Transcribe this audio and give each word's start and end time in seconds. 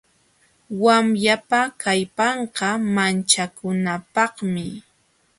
Wawyapa 0.83 1.59
kallpanqa 1.81 2.69
manchakunapaqmi. 2.95 4.65